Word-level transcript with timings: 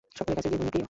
সকলের 0.17 0.35
কাছে 0.37 0.49
জীবনই 0.51 0.69
প্রিয়। 0.71 0.79